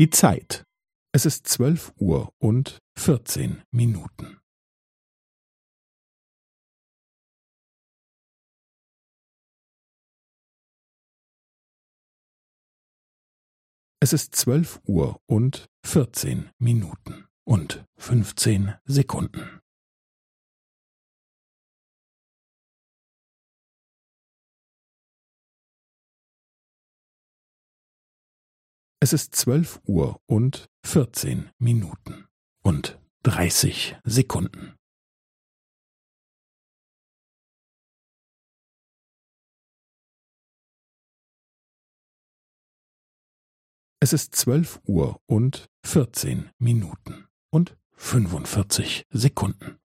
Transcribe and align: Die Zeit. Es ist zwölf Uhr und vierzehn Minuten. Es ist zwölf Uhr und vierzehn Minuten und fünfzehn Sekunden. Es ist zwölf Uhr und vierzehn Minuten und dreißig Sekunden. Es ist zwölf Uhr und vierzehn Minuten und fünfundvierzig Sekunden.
Die 0.00 0.08
Zeit. 0.08 0.64
Es 1.12 1.26
ist 1.26 1.46
zwölf 1.46 1.92
Uhr 1.98 2.32
und 2.38 2.78
vierzehn 2.98 3.62
Minuten. 3.70 4.40
Es 14.02 14.14
ist 14.14 14.34
zwölf 14.34 14.80
Uhr 14.86 15.20
und 15.26 15.68
vierzehn 15.84 16.50
Minuten 16.58 17.28
und 17.44 17.84
fünfzehn 17.98 18.76
Sekunden. 18.86 19.59
Es 29.02 29.14
ist 29.14 29.34
zwölf 29.34 29.80
Uhr 29.86 30.20
und 30.26 30.68
vierzehn 30.84 31.50
Minuten 31.58 32.28
und 32.62 33.00
dreißig 33.22 33.96
Sekunden. 34.04 34.76
Es 44.00 44.12
ist 44.12 44.34
zwölf 44.34 44.82
Uhr 44.84 45.18
und 45.24 45.70
vierzehn 45.82 46.50
Minuten 46.58 47.26
und 47.48 47.78
fünfundvierzig 47.92 49.06
Sekunden. 49.08 49.79